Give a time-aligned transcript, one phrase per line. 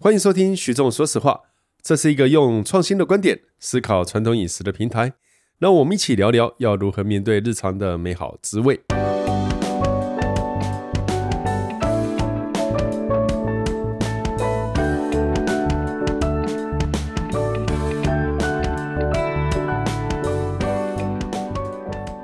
[0.00, 1.40] 欢迎收听徐总说实话，
[1.82, 5.14] 这是一个用创新的观点思考传统饮食的平台。
[5.58, 8.80] 让我们一起聊聊要如何面对日常的美好滋味。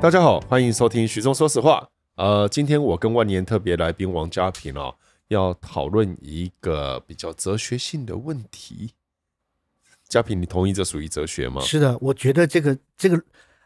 [0.01, 1.89] 大家好，欢迎收听徐总说实话。
[2.15, 4.95] 呃，今天我跟万年特别来宾王嘉平哦。
[5.29, 8.93] 要讨论一个比较哲学性的问题，
[10.09, 11.63] 嘉平，你同意这属于哲学吗？
[11.63, 13.17] 是的，我觉得这个这个，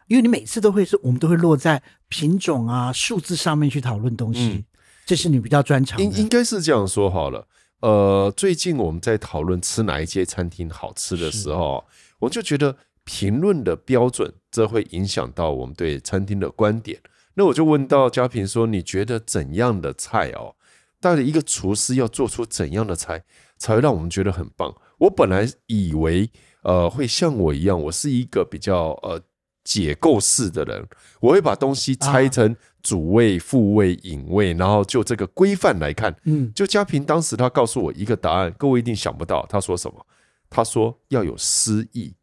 [0.07, 4.63] 因为你每次都会是，我们都会落在品种啊、数字上面去讨论东西，嗯、
[5.05, 6.03] 这是你比较专长的。
[6.03, 7.47] 应应该是这样说好了。
[7.81, 11.85] 呃，最近我们在讨论吃哪一间餐厅好吃的时候，
[12.19, 16.99] 我就觉得评论的标准，这会影响到我们对餐厅的观点。
[17.35, 20.55] 那我就问到嘉平说：“你觉得怎样的菜哦？”
[21.01, 23.23] 到底一个厨师要做出怎样的菜，
[23.57, 24.75] 才会让我们觉得很棒？
[24.97, 26.29] 我本来以为，
[26.63, 29.21] 呃，会像我一样，我是一个比较呃
[29.63, 30.85] 解构式的人，
[31.21, 36.13] 我会把东西拆成主味、副味、引味，然后就这个规范来看。
[36.25, 40.05] 嗯，就嘉平当时他告诉我一个答案，各位一定想不到，他说什么？
[40.49, 42.13] 他说要有诗意，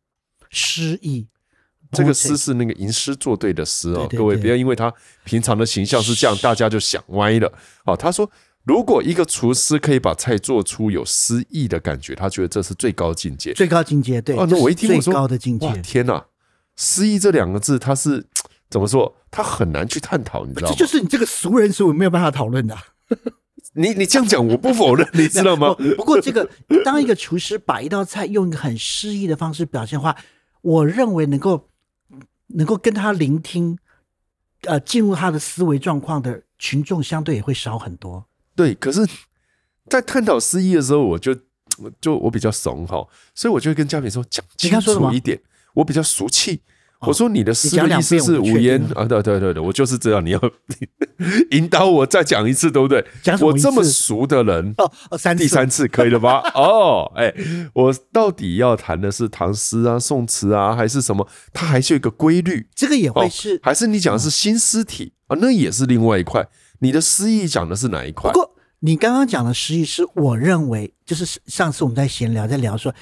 [0.51, 1.29] 诗意，
[1.93, 4.07] 这个诗是那个吟诗作对的诗哦。
[4.11, 4.93] 各位不要因为他
[5.25, 7.51] 平常的形象是这样，大家就想歪了。
[7.87, 8.31] 哦，他说。
[8.67, 13.53] 如果一个厨师可以把菜做出有诗意的感觉，他觉得这是最高境界。
[13.55, 14.37] 最高境界，对。
[14.37, 15.67] 啊，那我一听我说，最高的境界。
[15.69, 16.27] 哇，天哪！
[16.75, 18.27] 诗意这两个字，它是
[18.69, 19.15] 怎么说？
[19.31, 20.75] 它很难去探讨，你知道吗？
[20.77, 22.77] 这就是你这个俗人所没有办法讨论的。
[23.75, 25.73] 你你这样讲，我不否认，你知道吗？
[25.97, 26.51] 不过，这个
[26.85, 30.17] 当一个厨师把一道菜用一个很诗意的方式表现的话，
[30.63, 31.69] 我认为能够
[32.49, 33.79] 能够跟他聆听，
[34.63, 38.27] 呃，进入他的思维状况的群众，相对也会少很多。
[38.57, 39.07] 对，可是，
[39.89, 41.37] 在探讨诗意的时候，我就
[42.01, 45.39] 就我比较怂哈，所以我就会跟嘉平说，讲清楚一点。
[45.75, 46.63] 我比较俗气，
[47.01, 50.25] 我说你的诗的意思是无言啊，对对对对，我就是这样。
[50.25, 50.41] 你要
[51.53, 53.05] 引导我再讲一次，对不对？
[53.43, 56.41] 我这么熟的人哦，三第三次可以了吧？
[56.57, 57.31] 哦，哎，
[57.75, 61.29] 我到底要谈的是唐诗啊、宋词啊，还是什么？
[61.53, 65.37] 它还是有一个规律，这个也会是，还是你讲的是新诗体啊？
[65.39, 66.49] 那也是另外一块。
[66.79, 68.33] 你的诗意讲的是哪一块？
[68.33, 68.56] 不过
[68.87, 72.95] 你刚刚讲的诗意是我认为，就是上次我们在闲聊，在聊说，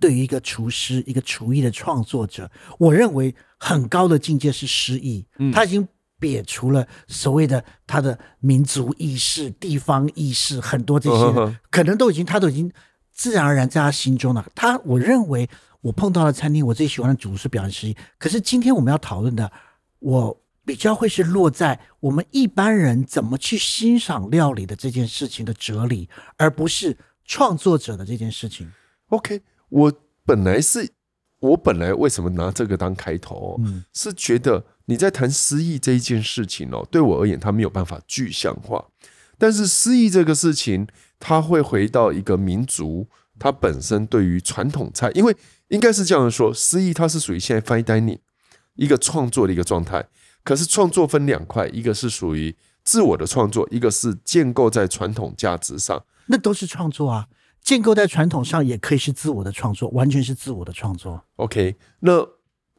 [0.00, 5.26] 对于一个厨师、一个厨艺的创作者，我认为很高的境界是诗意。
[5.38, 5.86] 嗯，他已经
[6.18, 12.72] 撇除了所谓的他的民族意识、地方意识，很多这些可能都已经他都已经
[13.12, 14.46] 自然而然在他心中了。
[14.54, 15.46] 他我认为
[15.82, 17.94] 我碰到的餐厅，我最喜欢的主食表现诗意。
[18.16, 19.52] 可是今天我们要讨论的，
[19.98, 20.40] 我。
[20.66, 28.72] 比较会是落在我们一般人怎么去欣赏料理的这件事情的哲理，而不是创作者的这件事情。
[29.10, 29.92] OK，我
[30.24, 30.90] 本来是，
[31.38, 33.60] 我本来为什么拿这个当开头？
[33.60, 38.84] 嗯，是觉得你在谈诗意这一件事情哦，对我而言，它没有办法具象化。
[39.38, 40.88] 但是诗意这个事情，
[41.20, 43.06] 它会回到一个民族，
[43.38, 45.36] 它本身对于传统菜，因为
[45.68, 48.18] 应该是这样说，诗意它是属于现在 fine dining
[48.74, 50.08] 一个创作的一个状态。
[50.46, 56.04] 可是创作分两块，一个是属于自我的创作，一个是建构在传统价值上。
[56.26, 57.26] 那都是创作啊，
[57.60, 61.20] 建构在传统上也可以是自我的创作，完全是自我的创作。
[61.34, 62.24] OK，那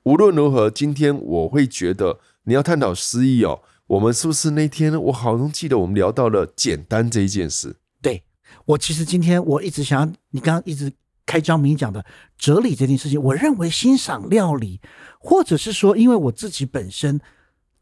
[0.03, 7.75] 无论如何，今天我会觉得你要探讨诗意哦，我们是不是那天我好像记得我们聊到了简单这一件事？
[8.01, 8.23] 对，
[8.63, 10.89] 我其实今天我一直想要你刚刚一直
[11.25, 12.06] 开张明讲的
[12.38, 14.79] 哲理这件事情，我认为欣赏料理，
[15.19, 17.19] 或者是说，因为我自己本身。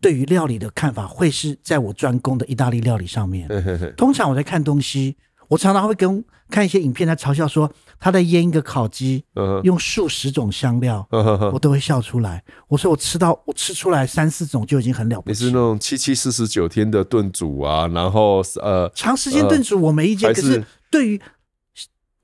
[0.05, 3.49] 对于料理的看法，会是在我专攻的意大利料理上面。
[3.97, 5.15] 通常我在看东西，
[5.47, 9.25] 我常常会跟看一些影片，在嘲笑说他在腌一个烤鸡，
[9.63, 11.07] 用数十种香料，
[11.51, 12.43] 我都会笑出来。
[12.67, 15.43] 我说我吃到我吃出来三四种就已经很了不起。
[15.43, 21.19] 你是那种七七四十九天的炖煮啊，然后呃长时间炖煮我没意见，可是对于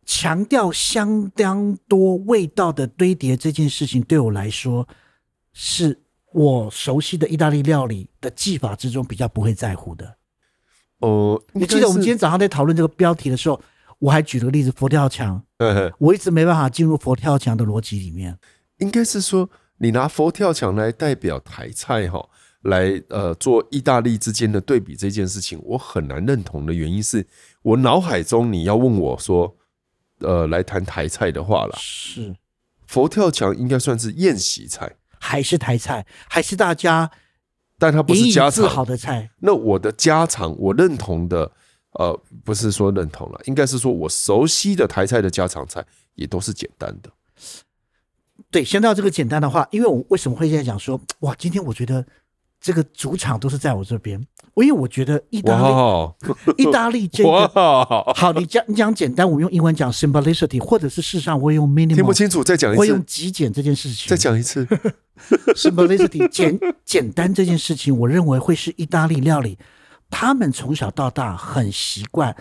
[0.06, 4.88] 强调相当多味道的堆叠这件事情，对我来说
[5.51, 6.01] 是。
[6.33, 10.18] 我熟悉的意大利料理的技法之中，比较不会在乎的。
[11.00, 13.62] 哦，你记得我们今天早上在讨论这个标题的时候，
[14.00, 15.44] 我还举了个例子，佛跳墙。
[16.00, 18.38] 我一直没办法进入佛跳墙的逻辑里面。
[18.78, 22.30] 应该是说，你拿佛跳墙来代表台菜哈，
[22.62, 27.27] 来呃做意大利之间的对比这件事情，我很难认同的原因是
[27.62, 29.56] 我脑海中你要问我说，
[30.19, 32.36] 呃，来谈台菜的话啦，是
[32.88, 34.95] 佛跳墙应该算是宴席菜。
[35.21, 37.12] 还是台菜，还是大家，
[37.77, 39.29] 但它不是家常好的菜。
[39.39, 41.51] 那我的家常，我认同的
[41.91, 45.85] 呃，不是说认同了，应该是说我熟悉的台菜的家常菜
[46.15, 47.12] 也都是简单的。
[48.50, 52.06] 对，先到这个简单的话，因为我为什么会这样讲说，哇，今天我觉得
[52.62, 54.24] 这个主场都是在我这边，
[54.54, 56.16] 我因为我觉得意大利，哇
[56.58, 57.48] 意大利这个
[58.13, 64.66] 好，你讲你讲简单，我用英文讲 simplicity，或者是事实上我用 minimum，听不清楚，再讲一次，我用极简这件事情，再讲一次。
[65.56, 69.58] simplicity 简简单这件事情，我认为会是意大利料理，
[70.10, 72.36] 他们从小到大很习惯，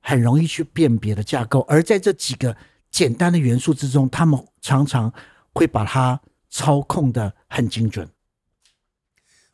[0.00, 2.56] 很容易去辨别的架构，而在这几个
[2.90, 5.12] 简单的元素之中，他们常常。
[5.58, 6.20] 会把它
[6.50, 8.06] 操控的很精准。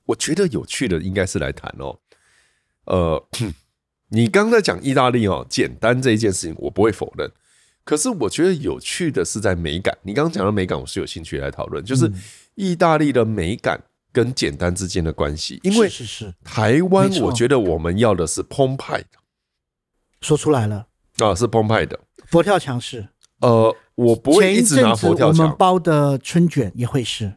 [0.07, 1.99] 我觉得有趣的应该是来谈哦，
[2.87, 3.25] 呃，
[4.11, 7.31] 你刚在讲意大利哦，简单这一件事情我不会否认。
[7.85, 9.97] 可是我觉得有趣的是在美感。
[10.03, 12.11] 你刚刚讲的美感，我是有兴趣来讨论，就是
[12.55, 13.83] 意大利的美感
[14.13, 15.59] 跟简单之间的关系。
[15.65, 19.19] 因为是是台湾，我觉得我们要的是澎湃的，
[20.21, 20.87] 说出来了
[21.19, 21.99] 啊，是澎湃的。
[22.27, 23.09] 佛跳墙是。
[23.41, 25.45] 呃，我不会一直拿佛跳墙。
[25.45, 27.33] 我们包的春卷也会是。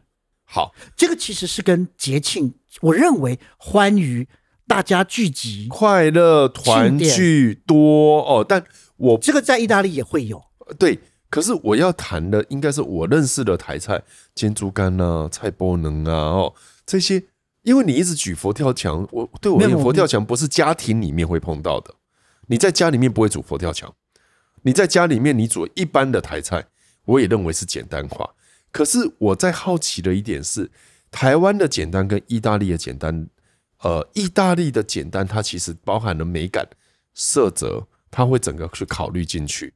[0.46, 4.26] 好，这个其实是跟节庆，我认为欢愉
[4.66, 8.46] 大家聚集、快乐团聚多哦。
[8.48, 8.64] 但
[8.96, 10.42] 我这个在意大利也会有。
[10.78, 14.02] 对，可是我要谈的应该是我认识的台菜，
[14.34, 16.54] 煎猪肝啊、菜包能啊哦
[16.86, 17.24] 这些。
[17.62, 21.92] 因为你一直举佛跳墙，我对我而言，佛跳墙不是家庭里面会碰到的。
[22.46, 23.92] 你在家里面不会煮佛跳墙。
[24.62, 26.66] 你在家里面，你煮一般的台菜，
[27.04, 28.35] 我也认为是简单化。
[28.76, 30.70] 可是我在好奇的一点是，
[31.10, 33.26] 台湾的简单跟意大利的简单，
[33.80, 36.68] 呃，意大利的简单它其实包含了美感、
[37.14, 39.72] 色泽，它会整个去考虑进去。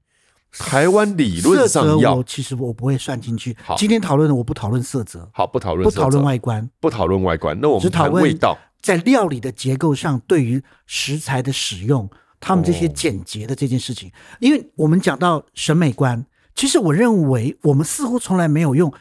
[0.53, 3.57] 台湾理论上要，其实我不会算进去。
[3.65, 7.59] 好，今天讨论的我不讨论色泽，好，不讨论，不讨论外观，不讨论外观。
[7.59, 12.11] 那我们谈味道，在料理的结构上，对于食材的使用。
[12.43, 16.25] 他们这些简洁的这件事情，哦、因为我们讲到审美观，
[16.61, 18.93] 其实我认为我们似乎从来没有用。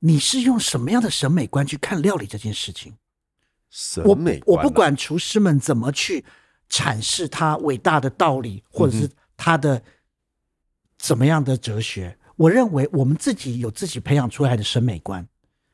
[0.00, 2.92] 你是用什么样的审美观去看料理这件事情？
[3.70, 6.22] 审美观、啊我，我不管厨师们怎么去
[6.68, 9.82] 阐释他伟大的道理，或者是他的
[10.98, 15.26] 怎么样的哲学，嗯、我认为我们自己有自己培养出来的审美观。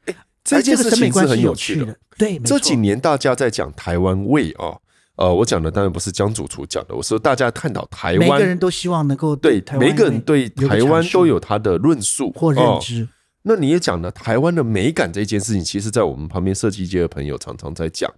[0.05, 0.15] 哎，
[0.45, 1.99] 这件事情是很有趣的。
[2.17, 4.83] 对，这几年大家在讲台湾味啊、哦。
[5.17, 13.05] 呃，我讲的当然不是江主厨讲的，我说大家探讨台湾，每个人都希望能够对台湾，每个人对台湾都有他的论述或认知。
[13.05, 13.09] 哦、
[13.43, 18.11] 那你也讲了台湾的美感这件事情，其实在我们旁边设计界的朋友常常在讲。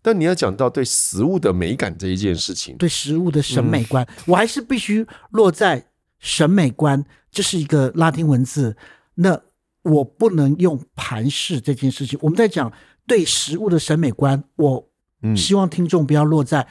[0.00, 5.84] 但你要讲到对食物的美感这一件事情，对食物的审美观，嗯、我还是必须落在
[6.18, 8.74] 审美观，这是一个拉丁文字。
[9.16, 9.38] 那
[9.82, 12.18] 我不能用盘饰这件事情。
[12.22, 12.72] 我们在讲
[13.06, 14.87] 对食物的审美观，我。
[15.36, 16.66] 希望听众不要落在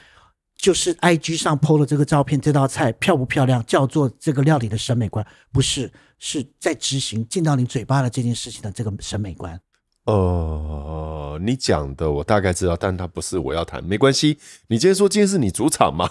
[0.56, 9.60] 就是 IG 上 PO 了这个照片，这道菜漂不漂亮，叫做这个料理的审美观，不是，是在执行进到你嘴巴的这件事情的这个审美观。
[10.06, 14.40] 呃，你讲的我大概知道，但它不是我要谈，没关系。
[14.68, 16.10] 你今天说今天是你主场嘛？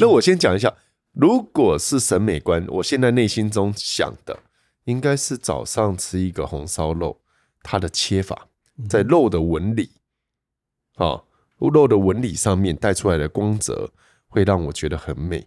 [0.00, 0.74] 那我先讲一下，
[1.12, 4.40] 如果是审美观，我现在内心中想的
[4.84, 7.20] 应该是早上吃一个红烧肉，
[7.62, 8.48] 它的切法
[8.88, 9.92] 在肉的纹理，
[10.96, 11.22] 啊、嗯。
[11.58, 13.92] 肉的纹理上面带出来的光泽，
[14.28, 15.46] 会让我觉得很美。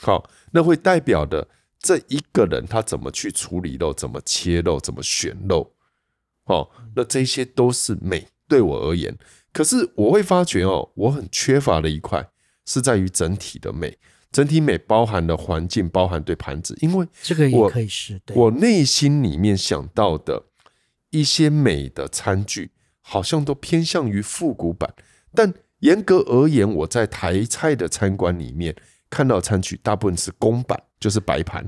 [0.00, 1.48] 好，那会代表的
[1.78, 5.74] 这一个人他怎么去处理肉，怎么切肉，怎么选肉。
[6.44, 9.16] 哦，那这些都是美，对我而言。
[9.52, 12.30] 可是我会发觉哦，我很缺乏的一块
[12.64, 13.98] 是在于整体的美。
[14.30, 20.44] 整体美包含了环境，包含对盘子，因为这个也可以是对我内心里面想到的
[21.10, 24.94] 一些美的餐具，好像都偏向于复古版。
[25.38, 28.74] 但严格而言，我在台菜的餐馆里面
[29.08, 31.64] 看到餐具，大部分是公版，就是白盘。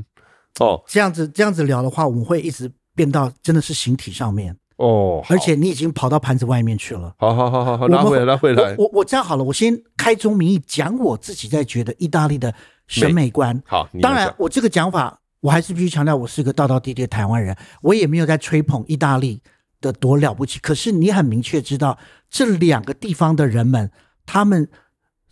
[0.58, 5.24] 哦，这样子这样子聊的话，我们会一直变到真的是形体上面哦。
[5.28, 7.14] 而且你已经跑到盘子外面去了。
[7.18, 8.74] 好好好好好，拉回来拉回来。
[8.76, 12.52] 我我，我这样好了，我先开宗明义讲我自己在觉得意大利的
[12.88, 13.62] 审美观。
[13.64, 19.40] 好，当然我这个讲法，我还是必须强调，我是一个道道地地的台湾人，我也没有在吹捧意大利
[19.80, 20.58] 的多了不起。
[20.58, 21.98] 可是你很明确知道。
[22.32, 23.90] 这两个地方的人们，
[24.24, 24.68] 他们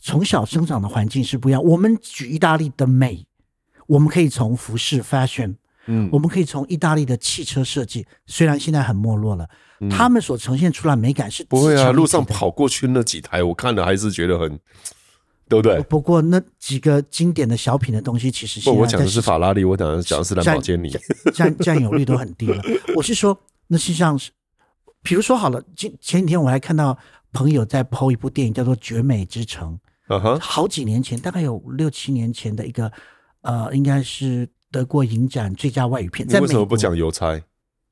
[0.00, 1.62] 从小生长的环境是不一样。
[1.62, 3.24] 我们举意大利的美，
[3.86, 5.54] 我们可以从服饰 fashion，
[5.86, 11.92] 嗯，我们可以从意大利的汽车设计，虽然现在很没落了，嗯、他们所呈现出来美感是不会啊。
[11.92, 14.58] 路上跑过去那几台，我看了还是觉得很，
[15.48, 15.80] 对不对？
[15.82, 20.92] 不过那几个经典的小品的东西，其实现在不，我讲的是法拉利，我讲的讲的是兰博基尼，
[21.32, 22.60] 占占有率都很低了。
[22.96, 24.32] 我是说，那实际上是。
[25.08, 26.96] 比如说好了，前前几天我还看到
[27.32, 29.72] 朋友在 PO 一部电影叫做《绝美之城》，
[30.08, 32.92] 嗯哼，好几年前，大概有六七年前的一个，
[33.40, 36.28] 呃，应该是得过影展最佳外语片。
[36.28, 37.42] 在为什么不讲邮差？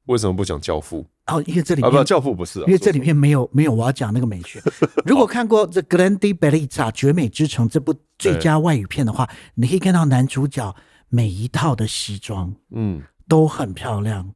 [0.09, 1.07] 为什么不讲教父？
[1.29, 4.63] 哦，因为这里面啊不，教父不是、啊，因为这里面没有没有我要讲那个美学。
[5.07, 10.77] 如果看过《The Grande Bellezza》绝美之城这部最佳外语片的话，你可以看到男主角
[11.09, 14.35] 每一套的西装，嗯，都很漂亮，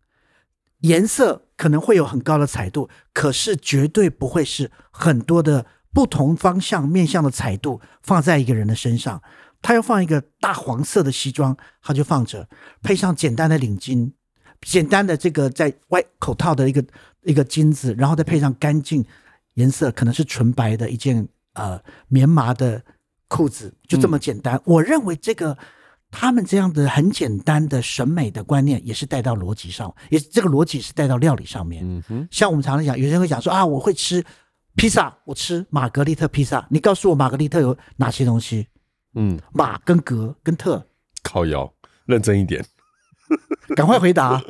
[0.80, 9.22] 颜色可能会有很高的彩度，可是绝对不会是很多的不同方向面向的彩度放在一个人的身上。
[9.60, 12.48] 他要放一个大黄色的西装，他就放着，
[12.80, 14.10] 配上简单的领巾。
[14.62, 16.82] 简单的这个在外口套的一个
[17.24, 19.04] 一个金子，然后再配上干净
[19.56, 22.82] 颜色，可能是纯白的一件呃棉麻的
[23.28, 24.56] 裤子，就这么简单。
[24.56, 25.58] 嗯、我认为这个
[26.10, 31.82] 他们这样的很简单的审美的观念，也是带到逻辑上，也这个逻辑是带到料理上面。
[31.84, 34.24] 嗯哼，像我们常常讲，有些人会讲说啊，我会吃
[34.76, 38.66] 披萨，我吃玛格丽特披萨，你告诉我玛格丽特有哪些东西？
[39.14, 40.84] 嗯，玛跟格跟特，
[41.22, 41.72] 靠腰，
[42.06, 42.64] 认真一点。
[43.76, 44.42] 赶快回答！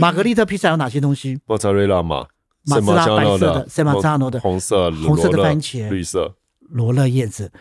[0.00, 1.38] 玛格丽特披萨有哪些东西？
[1.46, 2.26] 莫扎瑞拉嘛，
[2.64, 7.52] 马自拉白色的，塞马扎诺的红色、红色的番茄、绿色罗勒叶子，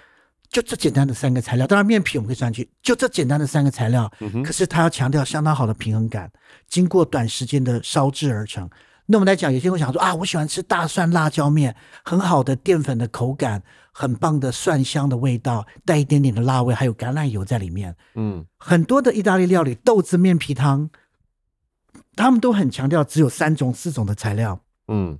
[0.53, 1.67] 就这简单的三个材料。
[1.67, 4.10] 当然，面皮我们可以算进去，就这简单的三个材料。
[4.45, 6.31] 可是它要强调相当好的平衡感，
[6.69, 8.69] 经过短时间的烧制而成。
[9.07, 17.93] 那我们来讲，有些人会想说啊，我喜欢吃大蒜辣椒面，很好的淀粉的口感，很棒的蒜香的味道，带一点点的辣味，还有橄榄油在里面。
[18.15, 20.89] 嗯，很多的意大利料理，豆子面皮汤。
[22.15, 25.17] 他们都很强调只有三种、四种的材料，嗯，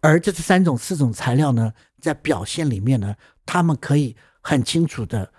[0.00, 3.14] 而这三种、四种材料呢，在表现里面呢，
[3.44, 5.32] 他们可以很清楚的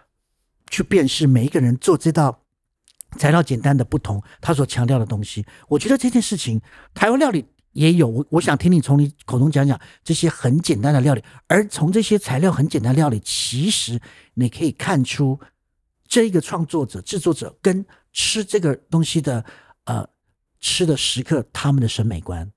[0.70, 2.44] 去辨识每一个人做这道
[3.18, 5.46] 材料简单的不同，他所强调的东西。
[5.68, 6.62] 我觉得这件事情，
[6.94, 14.00] 台湾料理也有，我我想听你从你口中讲讲这些很简单的料理，而从这些材料很简单的料理，其实
[14.34, 15.40] 你可以看出
[16.08, 19.46] 这个创作者、制作者跟吃这个东西的
[19.86, 20.08] 呃。
[20.62, 22.52] 吃的时刻，他们的审美观。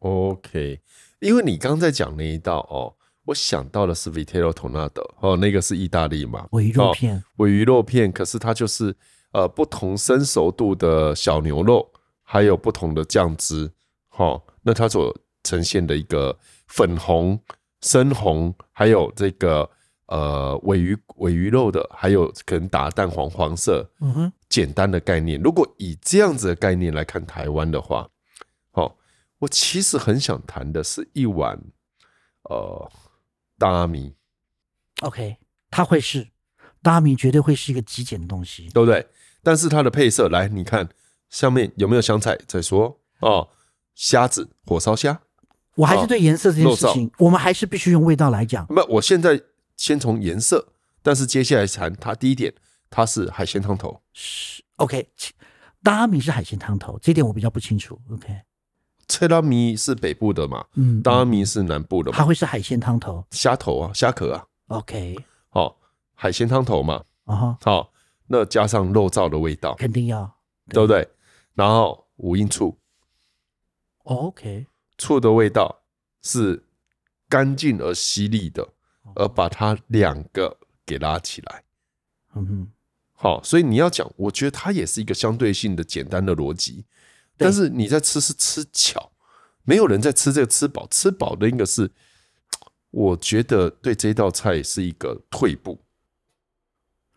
[0.00, 0.82] OK，
[1.18, 2.94] 因为你刚在讲那一道哦，
[3.28, 8.96] 我想到的是 Vitello tonado 哦，那个是意大利嘛，鮪鱼肉片，鮪鱼肉片，可是它就是
[9.32, 11.92] 呃不同生熟度的小牛肉，
[12.22, 13.70] 还有不同的酱汁，
[14.16, 17.38] 哦，那它所呈现的一个粉红、
[17.82, 19.70] 深红，还有这个。
[20.10, 25.38] 呃，尾鱼尾鱼肉的，还有可能打蛋黄黄色，嗯哼，简单的概念。
[25.42, 28.08] 如果以这样子的概念来看台湾的话，
[28.72, 28.96] 哦，
[29.40, 31.62] 我其实很想谈的是一碗
[32.44, 32.90] 呃
[33.58, 34.14] 大阿米。
[35.00, 35.36] OK，
[35.70, 36.28] 它会是
[36.82, 39.06] 大阿米，绝对会是一个极简的东西，对不对？
[39.42, 40.88] 但是它的配色，来你看
[41.28, 42.38] 上面有没有香菜？
[42.46, 43.48] 再说哦，
[43.94, 45.20] 虾子，火烧虾。
[45.74, 48.66] 我还是对颜色这件事情，哦、我们还是必须用味道来讲。
[48.70, 49.42] 那我现在。
[49.78, 50.72] 先从颜色，
[51.04, 52.52] 但是接下来谈它第一点，
[52.90, 54.02] 它是海鲜汤头。
[54.12, 55.08] 是 OK，
[55.84, 57.96] 大阿米是海鲜汤头，这点我比较不清楚。
[58.10, 58.26] OK，
[59.08, 60.64] 切拉米是北部的嘛？
[60.74, 62.18] 嗯，大阿米是南部的嘛？
[62.18, 64.46] 它会是海鲜汤头，虾头啊，虾壳啊。
[64.68, 65.16] OK，
[65.48, 65.76] 好，
[66.14, 67.02] 海鲜汤头嘛。
[67.24, 67.92] 啊哈，好，
[68.26, 70.24] 那加上肉燥的味道，肯定要，
[70.68, 71.08] 对，对不对？
[71.54, 72.76] 然后五音醋。
[74.04, 75.82] OK，醋的味道
[76.22, 76.64] 是
[77.28, 78.68] 干净而犀利的。
[79.14, 81.64] 而把它两个给拉起来，
[82.34, 82.68] 嗯哼，
[83.14, 86.84] 好，所以你要讲，我觉得它也是一个相对性的简单的逻辑，
[87.38, 89.12] 但是你在吃是吃巧，
[89.64, 91.90] 没有人在吃这个吃饱，吃饱的应该是，
[92.90, 95.78] 我觉得对这道菜是一个退步。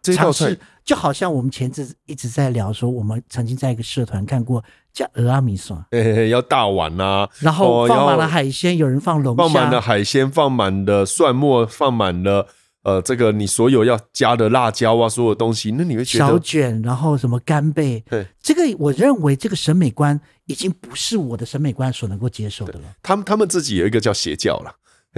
[0.01, 12.47] 这道菜就好像我们前阵一直在聊说，我们曾经在一个社团看过叫蚵仔面线， 哎，要大碗呐、啊，然后放满了海鲜，有人放龙虾，放满了海鲜，放满了蒜末，放满了
[12.83, 22.81] 呃，这个你所有要加的辣椒啊，所有东西，那你会觉得小卷，然后什么干贝，对，这个我认为这个审美观已经不是我的审美观所能够接受的了。
[23.01, 24.73] 他们他们自己有一个叫邪教了，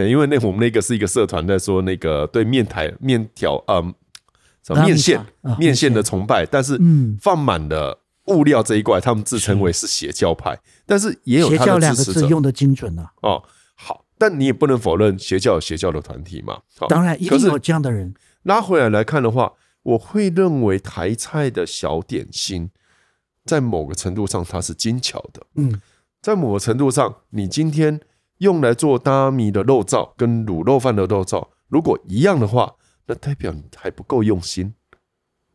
[0.08, 3.94] 因为那我们那个是一个社团在说那个对面台面条，嗯。
[4.66, 5.20] 什么面线、
[5.60, 6.80] 面线的崇拜，但是
[7.20, 11.50] 放满了物料这一块，他们自称为是邪教派，但是也有。
[11.50, 13.12] 邪教两个字用的精准啊。
[13.24, 13.44] 哦，好，
[14.24, 16.62] 但你也不能否认邪教有邪教的团体嘛。
[16.88, 18.14] 当然，一定有这样的人。
[18.44, 19.52] 拉回来来看的话，
[19.82, 22.72] 我会认为台菜的小点心，
[23.44, 25.46] 在某个程度上它是精巧的。
[25.56, 25.82] 嗯，
[26.22, 28.00] 在某个程度上，你今天
[28.38, 32.76] 用来做大米的肉燥跟卤肉饭的肉燥，如果一样的话。
[33.06, 34.76] 那代表你还不够用心，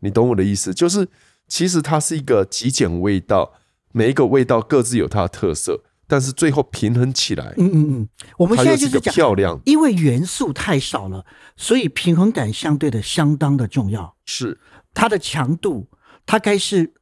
[0.01, 0.75] 你懂我的意思？
[0.75, 1.09] 就是
[1.47, 3.55] 其实它是一个极简味道，
[3.91, 11.25] 每一个味道各自有它的特色，但是最后平衡起来，嗯嗯嗯，我们现在就是讲漂亮，因为元素太少了，
[11.55, 14.17] 所以平衡感相对的相当的重要。
[14.25, 14.59] 是
[14.95, 15.87] 它的强度，
[16.25, 16.95] 它该是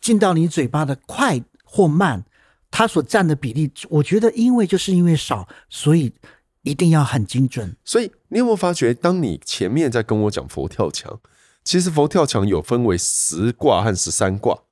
[0.00, 2.24] 进到你嘴巴的快或慢，
[2.70, 6.12] 它所占的比例，我觉得因为就是因为少，所以
[6.62, 7.76] 一定要很精准。
[7.84, 11.20] 所以你有没有发觉，当你前面在跟我讲佛跳墙，
[11.62, 14.62] 其实佛跳墙有分为十卦和十三卦。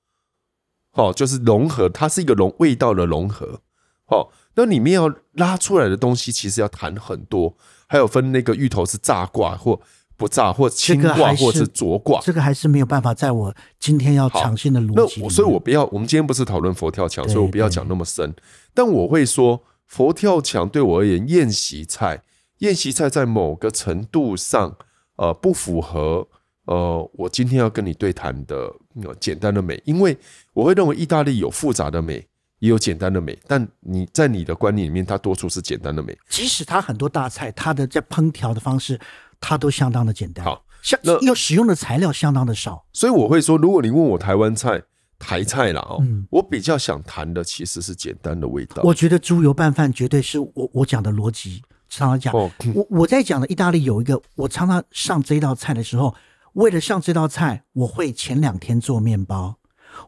[0.93, 3.61] 哦，就是融合，它是一个融味道的融合。
[4.07, 7.57] 哦，那里面要拉出来的东西，其实要谈很多，
[7.87, 9.81] 还有分那个芋头是炸挂或
[10.17, 15.21] 不炸，或清挂或是浊挂，这个还是没有办法在我今天要长线的逻辑。
[15.23, 18.35] 那所以我不要，我们今天不是讨论佛跳墙，所以我不要讲那么深。
[18.75, 22.23] 但我会说，佛跳墙对我而言，宴席菜，
[22.59, 24.77] 宴席菜在某个程度上，
[25.17, 26.27] 呃，不符合。
[26.67, 28.73] 呃，我今天要跟你对谈的
[29.19, 30.17] 简单的美，因为
[30.53, 32.27] 我会认为意大利有复杂的美，
[32.59, 36.17] 也有简单的美，但你在你的观念里面，它多数是简单的美。
[36.29, 38.99] 即使它很多大菜，它的在烹调的方式，
[39.41, 40.45] 它都相当的简单。
[40.45, 42.85] 好，像要使用的材料相当的少。
[42.93, 44.83] 所以我会说，如果你问我台湾菜、
[45.19, 48.83] 台菜啦，哦，嗯，我比较想谈的其实是简单的味道。
[48.83, 51.63] 我觉得猪油拌饭绝对是我我讲的逻辑。
[51.89, 56.15] 常常讲，我我在讲的意大利有一个，我常常上这一道菜的时候。
[56.55, 59.59] 为了上这道菜，我会前两天做面包，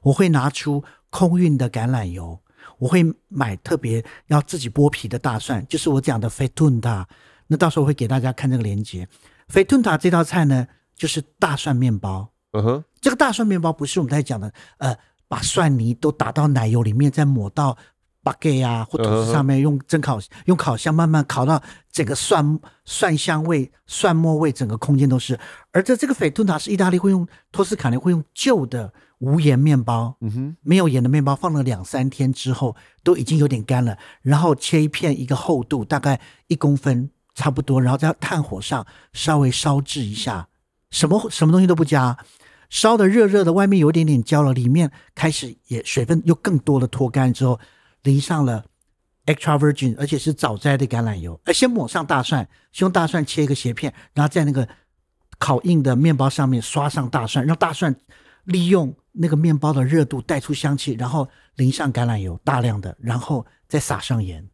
[0.02, 2.40] 我会拿出空运的橄榄油，
[2.78, 7.04] 我会买特别要自己剥皮的大蒜，就是我讲的 fettuta。
[7.46, 9.06] 那到时候会给大家看这个链接。
[9.52, 12.32] fettuta 这道菜呢，就是大蒜面包。
[12.52, 14.96] 嗯哼，这个大蒜面包不是我们在讲的，呃，
[15.28, 17.76] 把蒜泥都打到奶油里面，再抹到。
[18.22, 21.60] 巴给啊，或吐司上面用蒸烤，用烤箱慢慢烤到
[21.90, 25.38] 整个蒜蒜香味、蒜末味，整个空间都是。
[25.72, 40.46] 而这这个斐顿塔是意大利会用托斯卡尼会用旧的无盐面包，嗯哼，没有盐的面包，放了两三天之后都已经有点干了，然后切一片，一个厚度大概一公分差不多，然后在炭火上稍微烧制一下，
[40.92, 42.16] 什么什么东西都不加，
[42.70, 47.58] 烧的热热的，外面有一点点焦了，里面开始也水分又更多的脱干之后。
[48.02, 48.64] 淋上了
[49.26, 54.68] extra virgin，而且是早摘的橄榄油，呃，先抹上大蒜，先用大蒜切一个斜片，然后在那个
[55.38, 57.94] 烤硬的面包上面刷上大蒜，让大蒜
[58.44, 64.46] 利用那个面包的热度带出香气，然后淋上橄榄油，大量的，然后再撒上盐。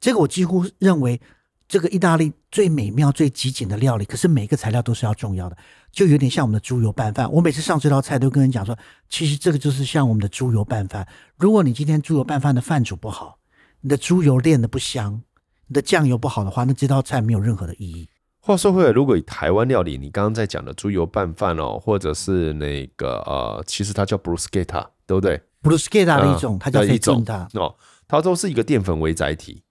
[0.00, 1.20] 这个我几乎认为，
[1.68, 5.56] 这个意大利最美妙、最极简的料理，可是每个材料都是要重要的，
[5.90, 7.30] 就有点像我们的猪油拌饭。
[7.32, 8.76] 我每次上这道菜都跟人讲说，
[9.08, 11.06] 其实这个就是像我们的猪油拌饭。
[11.36, 13.38] 如果你今天猪油拌饭的饭煮不好，
[13.80, 15.20] 你的猪油炼的不香，
[15.66, 18.08] 你的酱油不好的话，那这道菜没有任何的意义。
[18.38, 27.24] 话说回来，如果以台湾料理，你刚刚在讲的猪油拌饭哦，或者是那个呃，其实它叫 bruschetta，对不对？bruschetta 的一种，它叫一种
[27.54, 27.74] 哦，
[28.06, 29.64] 它都是一个淀粉为载体，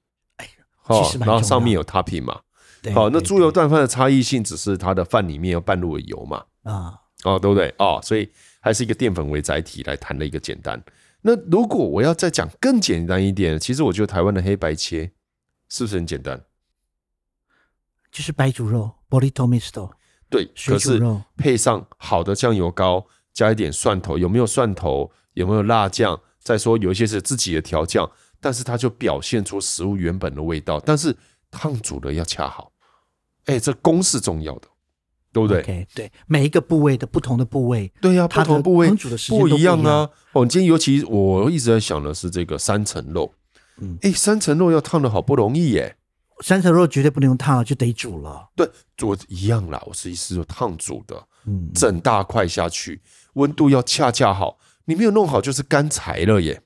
[0.88, 2.42] 哎，好，然后上面有 topping 嘛，
[2.94, 7.74] 好，那猪油拌饭的差异性只是它的饭里面要半入了油嘛，啊，哦，对不对？
[7.80, 10.82] 哦，所以还是一个淀粉为载体来谈的一个简单。
[11.22, 15.12] 那如果我要再讲更简单一点，其实我觉得台湾的黑白切
[15.70, 16.44] 是不是很简单？
[18.12, 19.90] 就是白煮肉，bollito misto。
[20.30, 21.02] 对，可是
[21.36, 25.12] 配上好的酱油膏，加一点蒜头，有没有蒜头？
[25.34, 26.22] 有没有辣酱？
[26.40, 28.10] 再说有一些是自己的调酱，
[28.46, 30.80] 但是它就表现出食物原本的味道。
[30.80, 31.16] 但是
[31.50, 32.72] 烫煮的要恰好，
[33.46, 34.68] 哎，这工是重要的。
[35.34, 38.90] 对不对？Okay, 对，每一个部位的不同的部位，对呀、啊，不同部位
[39.28, 40.10] 不一样啊。
[40.32, 43.34] 哦，今天尤其我一直在想的是这个三层肉，
[43.82, 45.98] 嗯，哎，三层肉要烫的好不容易耶。
[46.42, 48.48] 三层肉绝对不能用烫了，就得煮了。
[48.56, 49.84] 对，煮一样啦。
[49.86, 53.02] 我是意思说烫煮的，嗯，整大块下去，
[53.34, 54.58] 温度要恰恰好。
[54.86, 56.62] 你没有弄好就是干柴了耶。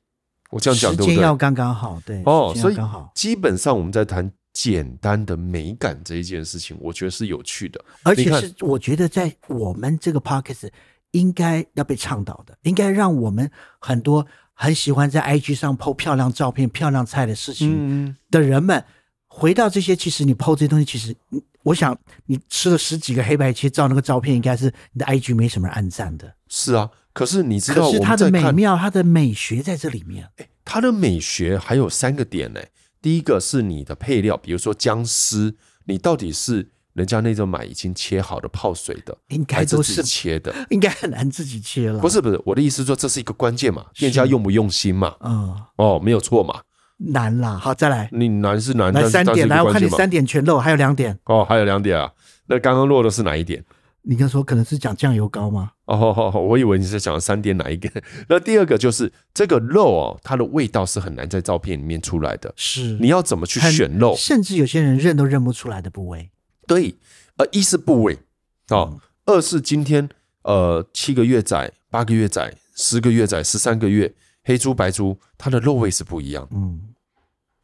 [0.50, 1.10] 我这样讲对不对？
[1.10, 2.78] 时间要刚刚好，对哦，所以
[3.14, 4.32] 基本上我们在谈。
[4.52, 10.68] 简单的美感这一件事情，我觉得是有趣的，而且是我觉得在我们这个 podcast
[11.12, 18.84] 应该要被倡导的，应该让我们很多很喜欢在 IG 上 po 漂亮照片、漂亮菜的事情的人们，
[19.28, 21.16] 回到这些，其实你 po 这些东西，其实
[21.64, 26.34] 我想你吃了十几个黑白切照那个照片，应该是你的 IG 没什么人按赞的。
[26.50, 30.30] 是啊，可是你知道，可是它的美妙，它的美学在这里面。
[30.38, 32.62] 哎，它的美学还有三个点呢。
[33.02, 42.00] 第一个是你的配料，比如说姜丝，你到底是人家那种买已经切好的泡水的，应该都是切的， 应该很难自己切了。
[42.00, 45.16] 不是不是，我的意思说这是一个关键嘛，店家用不用心嘛？
[45.22, 46.62] 嗯，哦，没有错嘛。
[46.98, 48.10] 难啦，好，再来。
[48.12, 51.18] 你难是难，来三点，来我看你三点全漏，还有两点。
[51.24, 52.12] 哦，还有两点啊。
[52.48, 53.64] 那刚刚漏的是哪一点？
[54.02, 55.72] 你刚说可能是讲酱油膏吗？
[55.90, 57.90] 哦，我以为你是讲三点哪一个？
[58.28, 62.54] 那第二个就是这个肉哦，它的味道是很难在照片里面出来的。
[62.56, 64.14] 是，你要怎么去选肉？
[64.16, 66.30] 甚至有些人认都认不出来的部位。
[66.68, 66.96] 对，
[67.38, 68.20] 呃，一是部位
[68.68, 70.08] 哦，嗯、二是今天
[70.44, 76.48] 呃七个月仔、八个月仔、十个月仔、十三个月黑猪白猪，它的肉味是不一样。
[76.52, 76.94] 嗯，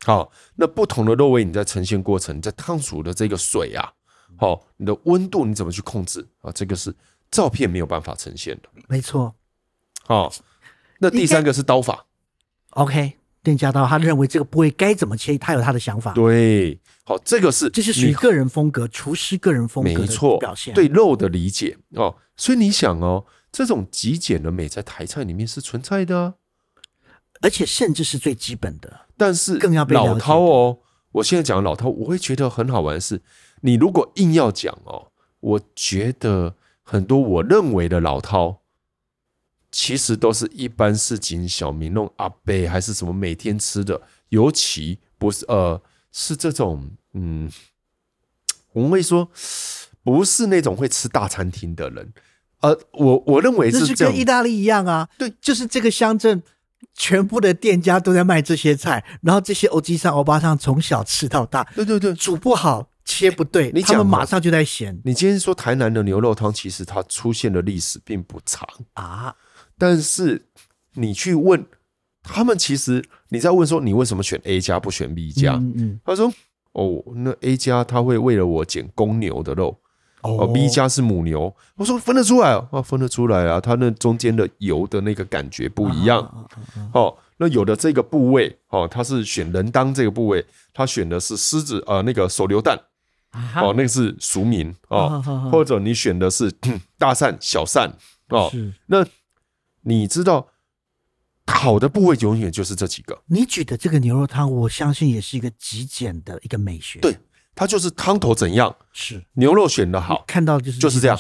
[0.04, 3.94] 好，那不同的肉味，你在呈现过程，在烫煮的这个水啊，
[4.36, 6.52] 好，你的温度你怎么去控制啊？
[6.52, 6.92] 这个是。
[7.32, 9.36] 照片没有办法呈现的，没错。
[10.08, 10.32] 好，
[11.00, 12.06] 那第三个是刀法。
[12.70, 16.14] OK，店家刀，他认为这个部位该怎么切，他有他的想法。
[16.14, 20.74] 对，好，这个是这是属于个人风格，厨师个人风格没错表现。
[20.74, 26.34] 对肉的理解哦，所以你想哦，这种极简的美在台菜里面是存在的，啊，
[27.42, 29.08] 而且甚至是最基本的。
[29.18, 30.80] 但是更要被老饕哦，
[31.14, 33.22] 我现在讲的老饕，我会觉得很好玩的是，
[33.62, 36.56] 你如果硬要讲哦，我觉得。
[36.88, 38.58] 很多我认为的老饕，
[39.72, 47.52] 其实都是一般市井小民那种阿伯，还是什么每天吃的，尤其不是呃，是这种嗯，
[48.74, 49.30] 我们会说
[50.04, 52.14] 不是那种会吃大餐厅的人，
[52.62, 56.44] 呃，我我认为是是跟意大利一样啊，对，就是这个乡镇
[56.94, 62.92] 全部的店家都在卖这些菜，然后这些欧吉上欧巴上从小吃到大，对对对，煮不好。
[63.06, 65.00] 切不对，你讲他们马上就在嫌。
[65.06, 69.34] 你今天说台南的牛肉汤，其实它出现的历史并不长啊。
[69.78, 70.48] 但是
[70.96, 71.64] 你去问
[72.24, 75.54] 他们，其实你在问说你为什么选 A 家不选 B 家？
[75.54, 76.34] 嗯嗯，他说
[76.72, 79.80] 哦，那 A 家他会为了我捡公牛的肉，
[80.22, 81.56] 哦，B 加是母牛。
[81.76, 86.48] 我说分得出来啊，分得出来啊，它那中间的油的那个感觉不一样。
[86.92, 92.80] 哦，那有的这个部位哦，他是选人当这个部位，他选的是狮子呃那个手榴弹。
[93.56, 96.52] 哦，那个是俗名哦，或者你选的是
[96.98, 97.92] 大善、小扇
[98.30, 98.52] 哦。
[98.86, 99.06] 那
[99.82, 100.48] 你知道
[101.46, 103.22] 好的部位永远就是这几个。
[103.28, 107.00] 你举的这个牛肉汤，我相信也是一个极简的一个美学。
[107.00, 107.18] 对，
[107.54, 111.18] 它就是汤头怎样是牛肉选的好，看到就是就是这样。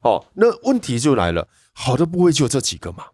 [0.00, 3.04] 哦，那问题就来了，好的部位就这几个嘛，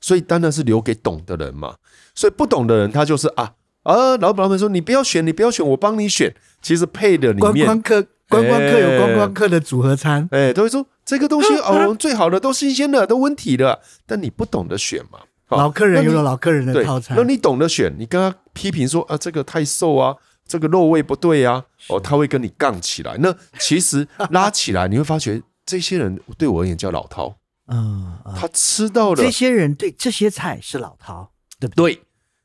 [0.00, 1.76] 所以当然是留给懂的人嘛。
[2.14, 3.54] 所以不懂的人，他就是啊。
[3.84, 13.80] 啊，老板老板说：“你不要选，你不要选，我帮你选。”其实配的里面，观光客观光客有观光客的组合餐，哎，都会说这个东西 哦，最好的都新鲜的，都温体的。
[14.06, 15.20] 但你不懂得选嘛？
[15.50, 20.16] 老客人有了老客人的套餐，那你懂得选，你跟他批评说啊，这个太瘦啊，
[20.48, 23.14] 这个肉味不对啊，哦，他会跟你杠起来。
[23.18, 27.34] 那其实拉起来，你会发觉这些人对我而言叫老饕。
[27.68, 31.28] 嗯，他吃到了这些人对这些菜是老饕，
[31.60, 32.00] 对不对？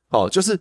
[0.09, 0.59] 哦，就是。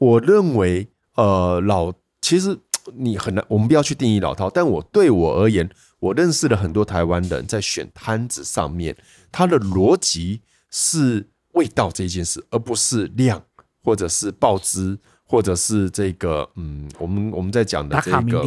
[0.00, 2.58] 我认为，呃，老其实
[2.94, 4.50] 你很难，我们不要去定义老饕。
[4.52, 8.96] 但我对我而言，我认识了很多台湾人在选摊子上面，
[9.30, 13.44] 他的逻辑是味道这件事，而不是量，
[13.84, 18.42] 或者是爆汁，或者是这个，嗯，我们我们在讲的这个，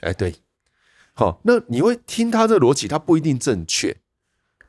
[0.00, 0.34] 哎，对，
[1.14, 3.96] 好，那你会听他的逻辑，他不一定正确，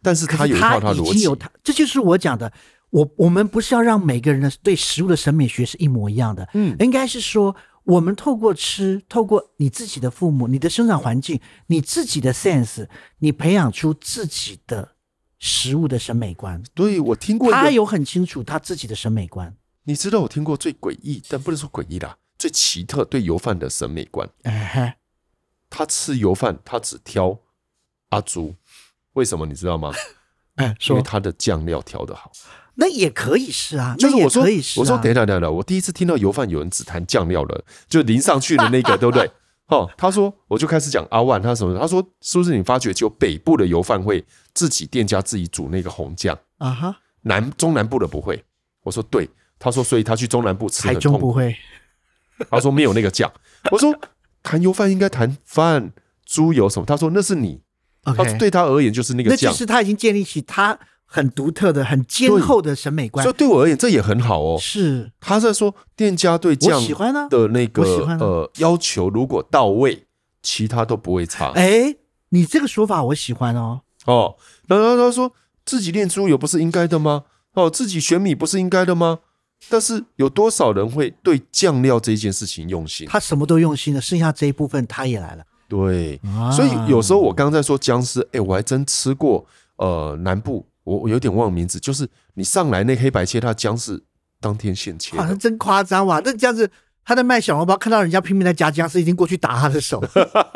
[0.04, 1.28] 但是他有一套他逻辑，
[1.64, 2.54] 这就是我讲的。
[2.90, 12.88] 我我们不是要让每个人的对食物的审美学是一模一样的，嗯，应该是说，我们透过吃，透过你自己的父母、你的生长环境、你自己的 sense，
[13.20, 14.96] 你培养出自己的
[15.38, 16.64] 食物的审美观。
[16.74, 19.56] 对，我听过，他有很清楚他自己的审美观。
[19.84, 24.30] 你知道我听过最诡异，但不能说诡异啦，最奇特对油饭的审美观。
[24.44, 24.98] 哎，
[25.70, 27.38] 他吃油饭，他只挑
[28.10, 28.56] 阿朱，
[29.14, 29.94] 为什么你知道吗？
[30.56, 32.32] 哎，因为他的酱料调的好。
[32.80, 39.30] 那也可以是啊，就是我说，啊、我说等一下等一下，我第一次听到油饭有人只谈酱料了，就淋上去的那个， 对不对？
[39.68, 41.78] 哦，他说我就开始讲阿万，他什么？
[41.78, 46.70] 他说是不是你发觉只有北部的油饭会自己店家自己煮那个红酱啊？
[46.72, 48.42] 哈，南中南部的不会。
[48.84, 51.56] 我说对，他说所以他去中南部吃很痛苦，中不会。
[52.50, 53.32] 他说没有那个酱。
[53.72, 53.94] 我说
[54.44, 55.92] 谈油饭应该谈饭
[56.26, 56.86] 猪油什么？
[56.86, 57.60] 他说那是你。
[58.04, 60.80] Okay, 他说对他而言就是那个酱，那其实他已经建立起他。
[61.10, 64.58] 很独特的、很坚厚的审美观，所以对我而言，这也很好哦。
[64.60, 66.80] 是他在说店家对酱
[67.30, 67.84] 的那个
[68.20, 70.06] 呃要求，如果到位，
[70.44, 71.52] 其他都不会差。
[71.52, 71.96] 哎，
[72.30, 73.82] 你这个说法我喜欢哦。
[74.06, 74.36] 哦，
[74.68, 75.32] 然后他说
[75.66, 77.24] 自己炼猪油不是应该的吗？
[77.54, 79.20] 哦，自己选米不是应该的吗？
[79.70, 83.08] 但是有多少人会对酱料这件事情用心？
[83.10, 85.44] 他什么都用心了，剩下这一部分他也来了。
[85.70, 89.46] 对，所以有时候我刚刚在说姜丝，哎，我还真吃过
[89.78, 90.66] 呃南部。
[90.88, 94.02] 我我有点忘名字，就是你上来那黑白切，它姜是
[94.40, 96.22] 当天现切，好像真夸张哇！
[96.24, 96.72] 那这样子
[97.04, 100.00] 他在卖小笼包，看到人家拼命在加姜丝，已经过去打他的手。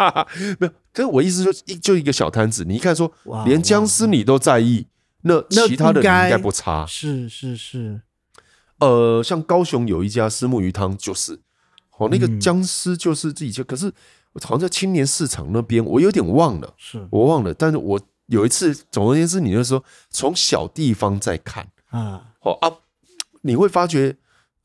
[0.57, 3.11] 没有，可是我意思说一就一个小摊子，你一看说，
[3.45, 4.87] 连姜丝你都在意，
[5.23, 6.85] 那其他的应该不差。
[6.85, 7.99] 是是是，
[8.79, 11.41] 呃，像高雄有一家虱目鱼汤，就是
[11.97, 13.91] 哦，那个姜丝就是自己就，可是
[14.41, 17.53] 好像在青年市场那边，我有点忘了，是我忘了。
[17.53, 17.99] 但是我
[18.31, 22.71] 有一次，总而言之，你就说从小地方在看啊，哦啊，
[23.41, 24.17] 你会发觉。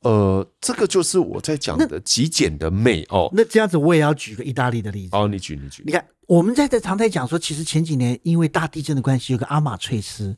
[0.02, 3.28] 呃，这个就是我在讲的极简的美哦。
[3.32, 5.16] 那这样子，我也要举个意大利的例子。
[5.16, 5.82] 哦，你举，你举。
[5.84, 10.36] 你看，我们在这常在讲说，其实前几年因为大地震的关系，有个阿玛翠斯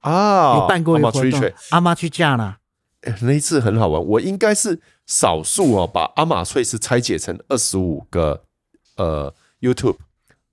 [0.00, 2.58] 啊，有办过一个活动，阿玛去嫁了。
[3.22, 8.44] 那一次很好玩，我应该是少数哦，把阿玛翠斯拆解成二十五个
[8.96, 9.96] 呃 YouTube，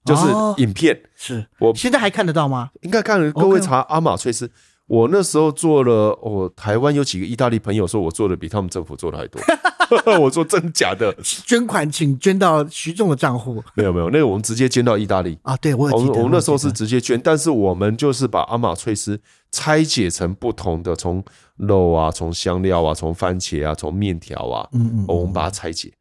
[0.08, 0.24] 就是
[0.62, 0.96] 影片。
[0.96, 2.70] 哦、是我现在还看得到吗？
[2.82, 4.50] 应该看，各位查阿玛翠丝。
[4.88, 9.42] 我那时候做了，我、哦、台湾有几个意大利朋友说，我做的比他们政府做的还多。
[10.20, 11.14] 我说真假的？
[11.22, 13.62] 捐款请捐到徐总的账户。
[13.74, 15.58] 没有没有，那个我们直接捐到意大利啊。
[15.58, 15.90] 对，我。
[15.92, 19.20] 我们那时候是直接捐，但是我们就是把阿玛翠丝
[19.52, 21.22] 拆解成不同的，从
[21.58, 25.92] 肉啊，从香料啊，从番茄啊，从面条啊，嗯，嗯嗯，我们把它拆解。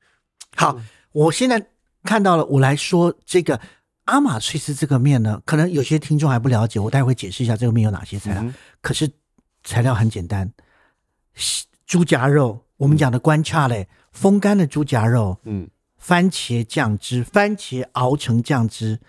[0.56, 0.76] 好，
[1.12, 1.64] 我现在
[2.04, 3.60] 看到了，我来说这个。
[4.06, 8.42] 阿玛翠丝这个面呢，可能有些听众还不了解，我待会解释一下这个面有哪些材料。
[8.42, 9.08] 嗯、可是
[9.62, 10.52] 材料很简单，
[11.86, 19.00] 猪夹肉，我们讲的关卡嘞，风干的猪夹肉，嗯，番茄酱汁，番茄熬成酱汁，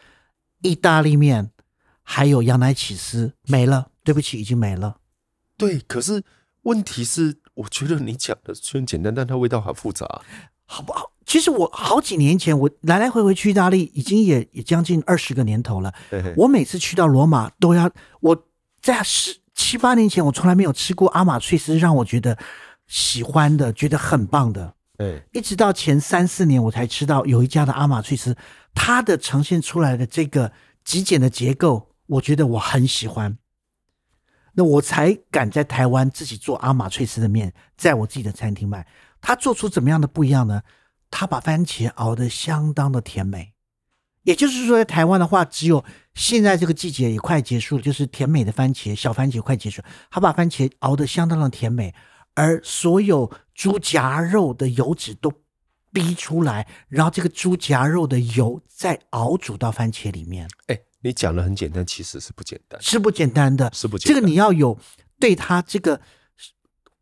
[0.62, 1.52] 意大利面，
[2.04, 3.92] 还有羊奶起司，没了。
[4.04, 5.02] 对不起，已经没了。
[5.58, 6.24] 对，可是
[6.62, 10.22] 问题是，我觉得你讲的虽然简单，但它味道很复杂，
[10.66, 11.12] 好不好？
[11.28, 15.94] 其实我好几年前，我来来回回去意大利，已经也也将近二十个年头了。
[16.38, 18.48] 我每次去到罗马，都要我
[18.82, 22.38] 在十七八年前，我从来没有吃过阿玛翠丝，让我觉得
[22.88, 24.74] 喜欢的，觉得很棒的。
[24.98, 28.36] 对一直到前三四年，我才吃到有一家的阿玛翠丝，
[28.74, 30.54] 它的呈现出来的这个
[30.86, 33.38] 极简的结构，我觉得我很喜欢。
[34.54, 38.88] 那我才敢在台湾自己做阿玛翠丝的面，在我自己的餐厅卖。
[39.20, 40.62] 它做出怎么样的不一样呢？
[41.10, 43.54] 他把番茄熬得相当的甜美，
[44.24, 49.82] 也就是说，在台湾的话，只有现在这个季节也快结束了，就是甜美的番茄，小番茄快结束。
[50.12, 51.96] 他把番茄熬得相当的甜美，
[52.34, 55.32] 而所有猪夹肉的油脂都
[55.94, 60.50] 逼出来，然后这个猪夹肉的油再熬煮到番茄里面。
[60.68, 64.16] 哎，你讲的很简单，其实是不简单，是不简单的，是不简单。
[64.16, 64.78] 这个你要有
[65.20, 66.02] 对他这个。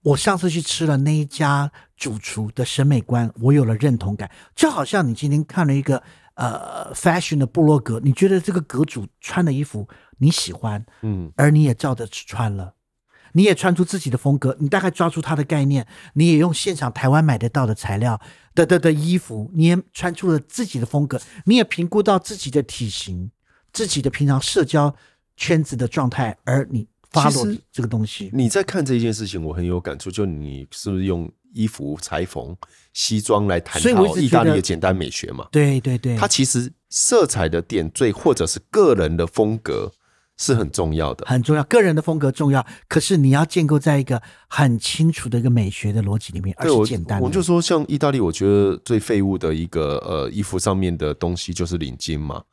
[0.05, 6.03] 我上次去吃了那一家主厨的审美观，我有了认同感，就好像你今天看了一个
[6.35, 9.87] 呃 fashion 的部落格，你觉得这个阁主穿的衣服
[10.19, 12.75] 你喜欢，嗯，而你也照着穿了，
[13.33, 18.21] 你也穿出自己的风格，你大概抓住他的概念，你也用现场台湾买得到的材料
[18.53, 23.31] 的的的衣服，你也穿出了自己的风格，你也评估到自己的体型，
[23.73, 24.95] 自己的平常社交
[25.35, 26.87] 圈子的状态，而你。
[27.15, 30.11] 其实这个东西，你在看这件事情，我很有感触。
[30.11, 32.55] 就你是不是用衣服裁缝、
[32.93, 35.47] 西装来谈讨意大利的简单美学嘛？
[35.51, 39.91] 对对对，它其实色彩的点缀或者是个人的风格
[40.37, 41.63] 是很重要的，很重要。
[41.63, 47.21] 个人的风格重要，可是你要建构在一个很清楚的一个美学的逻辑里面，而且简单。
[47.21, 52.43] 我就说，像意大利，我觉得最废物的一个呃衣服上面的东西就是领巾嘛。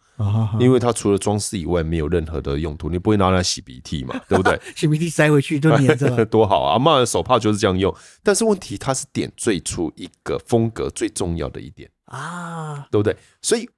[0.60, 4.60] 因为它除了装饰以外，没有任何的用途，你不会拿来洗鼻涕嘛， 对不对？
[4.76, 6.74] 洗鼻涕塞回去就黏着了， 多好啊！
[6.74, 13.16] 阿嬷的手帕就是这样用，但是问题它是点缀出一个风格最重要的一点啊，对不对？
[13.40, 13.68] 所以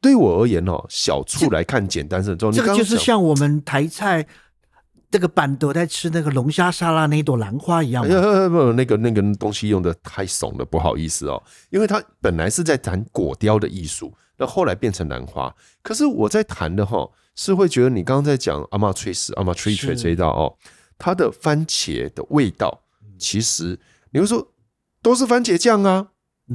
[0.00, 2.56] 对我而言哦，小处来看简单是很重要。
[2.56, 4.26] 这个就是像我们台菜
[5.10, 14.12] 这个板德在吃那个龙虾沙拉那一朵兰花一样，不，那个那个东西用的太怂了，不好意思哦，因为它本来是在谈果雕的艺术。
[14.38, 20.56] 那后来变成兰花，可是我在谈的哈，是会觉得你刚刚在讲阿玛翠丝、阿玛翠丝这一道哦，
[20.98, 22.82] 它的番茄的味道，
[23.18, 23.78] 其实
[24.10, 24.52] 你会说
[25.00, 26.08] 都是番茄酱啊，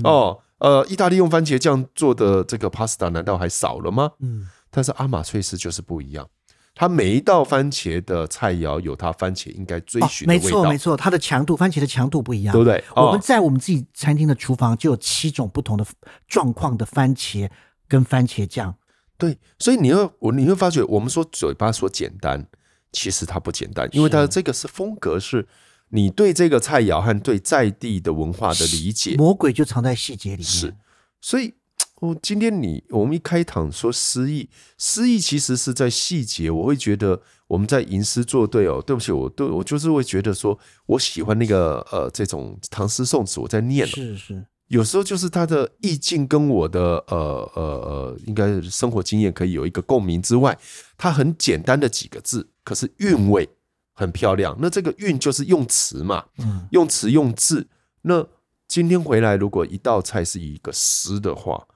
[0.03, 4.11] 哦，呃，意大利用番茄酱做的这个 pasta 难道还少了吗？
[4.19, 6.29] 嗯，但是阿玛翠丝就是不一样，
[6.75, 12.83] 它每一道番茄的菜肴有它番茄应该追寻的味道，没错没错，它的强度，番茄的强度不一样，对不对？
[12.95, 15.85] 我们在我们自己餐厅的厨房就有七种不同的
[16.27, 17.49] 状况的番茄。
[17.91, 18.73] 跟番茄酱，
[19.17, 22.47] 对，所以你会我你会发觉，我们说嘴巴说简单，
[22.93, 25.45] 其实它不简单，因为它的这个是风格，是
[25.89, 30.45] 你对这个菜肴和对在地的文化的理解，魔鬼就藏在细节里面。
[30.45, 30.73] 是，
[31.19, 31.54] 所以
[31.99, 36.49] 哦，今天你我们一开场说诗意，诗意其实是在细节。
[36.49, 43.91] 我会觉得我们在吟诗作对哦，对不起，我对我就是会觉得说我喜欢那个呃这种唐诗宋词，我在念了。
[43.91, 50.57] 是是，有时候就是他的意境跟我的呃呃呃，应该生活经验可以有一个共鸣之外，
[50.97, 53.49] 它很简单的几个字，可是韵味
[53.91, 54.57] 很漂亮。
[54.62, 57.67] 那这个韵就是用词嘛，嗯，用词用字。
[58.03, 58.25] 那
[58.65, 61.67] 今天回来，如果一道菜是一个诗的话，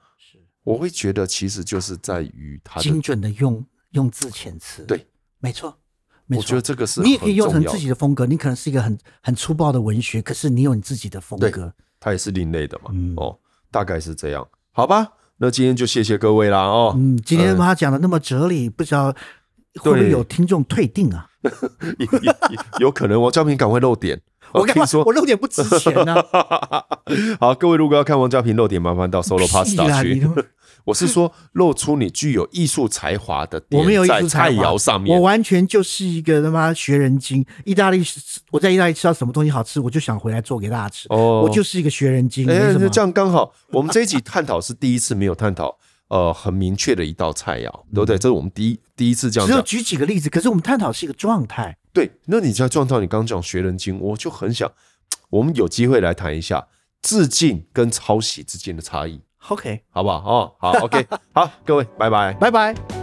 [0.64, 5.06] 我会觉得其实就是在于它精准的用用字遣词，对，
[5.38, 5.76] 没错，
[6.24, 6.42] 没错。
[6.42, 8.24] 我觉得这个是你也可以用成自己的风格。
[8.24, 12.90] 你可能是一个很很粗暴的文学，可是你有你自己的风格，它也是另类的嘛。
[12.92, 13.38] 嗯、哦，
[13.70, 15.08] 大概是这样，好吧？
[15.38, 16.60] 那今天就谢谢各位啦。
[16.60, 19.12] 哦，嗯，今天他讲的那么哲理，嗯、不知道
[19.80, 21.28] 会不会有听众退订啊？
[22.80, 24.20] 有可能，王嘉平赶快露点。
[24.52, 26.16] 我跟你说，我露点不值钱呢。
[27.38, 30.26] 好，各位如果要看王嘉平露点，麻烦到 Solo Pasta 去。
[30.86, 37.44] 我是说，露出你具有艺术才华的点，我没有艺术菜肴上面，我完全就是一个他妈学人精。
[37.64, 38.00] 意大利，
[38.52, 41.08] 我在意大利吃到什么东西好吃，我就想回来做给大家吃。
[41.10, 42.48] 哦，我就是一个学人精。
[42.48, 48.16] 哎，这样刚好，我们这一集探讨是第一次没有探讨，呃，很明确的一道菜肴，对不对？
[48.16, 49.48] 这是我们第一第一次这样。
[49.48, 51.76] 只有举几个例子，可是我们探讨是一个状态。
[51.92, 54.70] 对，那你在状态你刚刚讲学人精，我就很想，
[55.30, 56.68] 我们有机会来谈一下
[57.02, 59.20] 致敬跟抄袭之间的差异。
[59.48, 60.18] OK，好不好？
[60.24, 62.95] 哦，好，OK，好，各位，拜拜，拜拜。